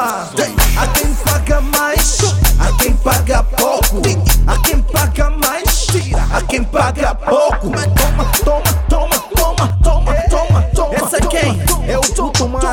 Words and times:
A 0.00 0.86
quem 0.94 1.12
paga 1.12 1.60
mais, 1.60 2.18
a 2.60 2.72
quem 2.80 2.94
paga 2.94 3.42
pouco. 3.42 4.00
A 4.46 4.56
quem 4.58 4.80
paga 4.80 5.28
mais, 5.30 5.88
a 6.32 6.40
quem 6.40 6.62
paga 6.62 7.16
pouco. 7.16 7.70
Toma, 7.70 8.24
toma, 8.44 8.68
toma, 8.88 9.18
toma, 9.34 9.68
toma, 9.82 10.22
toma, 10.30 10.62
toma. 10.72 10.94
Essa 10.94 11.16
é 11.16 11.20
quem? 11.22 11.60
Eu 11.88 12.00
tô 12.14 12.30
tomando, 12.30 12.64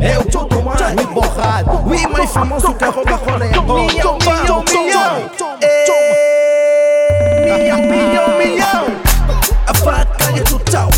Eu 0.00 0.24
tô 0.26 0.44
tomando, 0.44 0.96
Me 0.96 1.06
borrado. 1.06 1.70
O 1.78 2.12
mais 2.12 2.30
famoso 2.30 2.74
que 2.74 2.84
rouba 2.84 3.16
rolê. 3.16 3.46
É 3.46 3.52
toma, 3.52 4.18
toma, 4.46 4.64
toma! 4.64 5.58
É. 5.62 5.84
Milhão, 7.44 7.80
milhão, 7.80 8.38
milhão. 8.38 8.86
A 9.66 9.74
faca 9.74 10.38
é 10.38 10.40
total. 10.42 10.90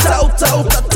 Tal, 0.00 0.28
tal, 0.28 0.64
tal. 0.64 0.89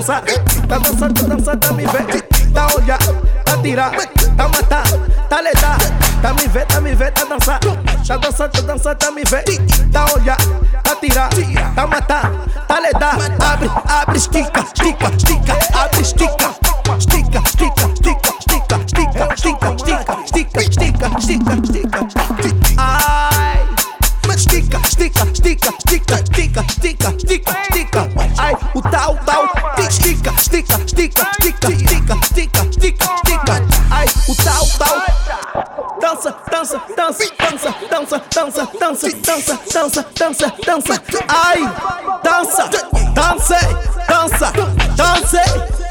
Dançar, 0.00 0.22
tá 0.68 0.78
dançando, 0.78 1.14
tá 1.14 1.34
dançando, 1.34 1.60
tá 1.60 1.72
me 1.72 1.84
vê, 1.86 2.22
tá 2.52 2.66
olhar, 2.76 2.98
tá 3.44 3.56
tirar, 3.62 3.90
tá 4.36 4.48
matar, 4.48 4.84
tá 5.28 5.40
levar, 5.40 5.78
tá 6.22 6.34
me 6.34 6.48
vê, 6.48 6.64
tá 6.64 6.80
me 6.80 6.94
vê, 6.94 7.10
tá 7.10 7.24
dançar, 7.24 7.60
tá 7.60 8.16
dançando, 8.16 8.50
tá 8.50 8.60
dançando, 8.60 8.96
tá 8.96 9.10
me 9.10 9.22
vê, 9.24 9.42
tá 9.92 10.04
olhar, 10.14 10.36
tá 10.82 10.96
tirar, 10.96 11.28
tá 11.74 11.86
matar, 11.86 12.30
tá 12.66 12.78
levar, 12.78 13.16
abre, 13.42 13.70
abre, 13.88 14.18
estica, 14.18 14.60
estica, 14.60 15.10
estica, 15.16 15.78
abre, 15.78 16.00
estica, 16.00 16.54
estica, 16.98 17.42
estica, 17.46 17.82
estica, 17.88 18.32
estica, 18.38 18.78
estica, 18.84 19.34
estica, 19.34 19.74
estica, 19.74 20.14
estica, 20.24 20.62
estica, 20.62 20.62
estica, 20.62 21.08
estica, 21.18 21.56
estica, 21.56 22.76
ai, 22.78 23.68
estica, 24.34 24.78
estica, 24.78 25.24
estica, 25.24 25.74
estica, 25.84 26.20
estica, 26.20 26.64
estica, 26.68 27.19
o 28.74 28.82
tal, 28.82 29.16
tal, 29.26 29.44
estica, 29.78 30.30
estica, 30.38 30.74
estica, 30.84 31.22
estica, 31.22 31.72
estica, 31.72 32.14
estica, 32.22 32.66
estica, 32.66 33.04
estica, 33.14 33.54
ai, 33.90 34.06
o 34.28 34.34
tal, 34.36 34.66
tal. 34.78 36.00
Dança, 36.00 36.36
dança, 36.50 36.82
dança, 36.96 37.24
dança, 37.38 37.74
dança, 37.90 38.22
dança, 38.32 38.68
dança, 38.78 39.08
dança, 39.26 39.58
dança, 39.72 40.06
dança, 40.16 40.54
dança, 40.64 41.02
ai, 41.28 41.60
dança, 42.22 42.68
dança, 43.14 43.58
dança, 44.08 44.52
dança, 44.96 45.42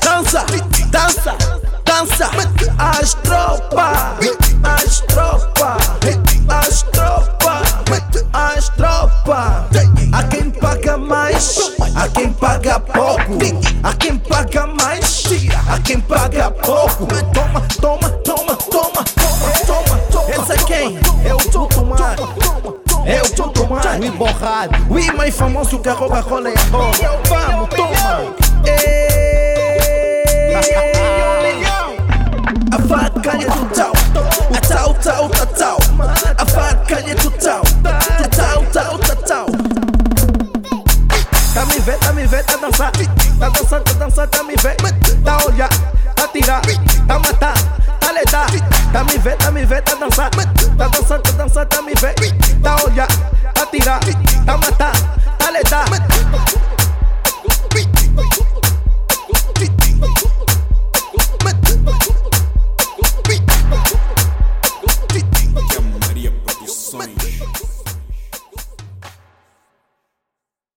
dança, 0.01 0.45
dança, 0.89 1.37
dança, 1.85 2.29
as 2.77 3.13
tropas, 3.15 4.19
as 4.63 4.99
tropas, 5.01 5.87
as 6.49 6.83
tropas, 6.83 8.25
as 8.33 8.69
tropas, 8.69 9.65
a 10.13 10.23
quem 10.23 10.38
paga 10.38 10.38
mais, 10.38 10.38
a 11.99 12.07
quem 12.07 12.31
paga 12.31 12.79
pouco, 12.79 13.37
a 13.83 13.93
quem 13.93 14.17
paga 14.17 14.67
mais, 14.67 15.25
a 15.69 15.79
quem 15.81 15.99
paga 15.99 16.49
pouco, 16.49 17.05
toma, 17.33 17.61
toma, 17.81 18.09
toma, 18.23 18.55
toma, 18.55 19.03
toma, 19.03 19.51
toma, 19.65 19.97
toma, 20.09 20.29
esse 20.29 20.53
é 20.53 20.57
quem? 20.65 20.99
É 21.25 21.33
o 21.33 21.37
Tuto 21.37 21.85
Mano. 21.85 22.33
É 23.05 23.21
o 23.21 23.29
Tuto 23.31 23.67
Mano. 23.67 23.99
O 23.99 24.05
emborrado. 24.05 24.97
I 24.97 25.11
mais 25.11 25.35
famoso 25.35 25.77
que 25.79 25.89
rouba 25.89 26.21
rola 26.21 26.49
é. 26.49 26.53
Vamos, 26.71 26.97
toma. 26.97 28.39
A 32.71 32.79
faca 32.87 33.31
é 33.31 33.45
do 33.45 33.65
tal. 33.75 33.91
O 34.49 34.67
tal, 34.67 34.93
tal, 34.93 35.29
tal, 35.29 35.47
tal. 35.47 35.77
A 36.37 36.45
faca 36.45 36.95
é 36.95 37.15
do 37.15 37.29
vez 42.29 42.45
a 42.47 42.57
dançar, 42.57 42.91
tá 42.91 43.49
dançando, 43.49 43.83
tá 43.83 43.93
dançando, 43.93 44.29
tá 44.29 44.43
me 44.43 44.53
vendo, 44.61 45.23
tá 45.23 45.33
a 45.33 45.45
olhar, 45.45 45.69
tá 46.15 46.23
a 46.23 46.27
tirar, 46.27 46.61
tá 47.07 47.15
a 47.15 47.19
tá 47.33 47.53
a 48.01 48.91
tá 48.93 49.03
me 49.03 49.17
vendo, 49.17 49.37
tá 49.37 49.51
me 49.51 49.65
vendo, 49.65 49.81
tá 49.81 49.95
dançar, 49.95 50.29
tá 50.29 50.87
dançando, 50.87 51.23
tá 51.23 51.31
dançando, 51.31 51.65
tá 51.65 51.81
me 51.81 51.93
vendo. 51.99 52.18